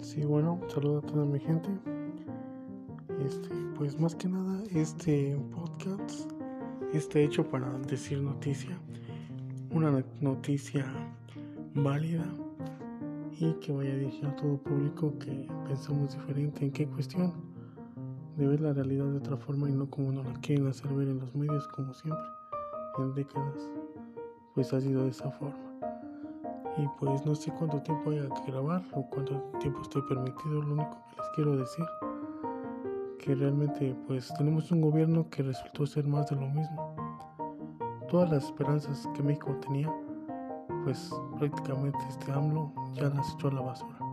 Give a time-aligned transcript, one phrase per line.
[0.00, 1.68] Sí, bueno, saludo a toda mi gente.
[3.24, 6.30] Este, pues más que nada, este podcast
[6.94, 8.78] está hecho para decir noticia,
[9.70, 10.86] una noticia
[11.74, 12.24] válida
[13.38, 17.34] y que vaya a dirigir a todo público que pensamos diferente en qué cuestión
[18.38, 21.08] de ver la realidad de otra forma y no como nos la quieren hacer ver
[21.08, 22.24] en los medios como siempre
[22.98, 23.68] en décadas
[24.54, 25.69] pues ha sido de esa forma
[26.76, 30.62] y pues no sé cuánto tiempo haya que grabar o cuánto tiempo estoy permitido.
[30.62, 31.84] Lo único que les quiero decir
[33.18, 36.96] que realmente pues tenemos un gobierno que resultó ser más de lo mismo.
[38.08, 39.92] Todas las esperanzas que México tenía,
[40.84, 44.09] pues prácticamente este AMLO ya las echó a la basura.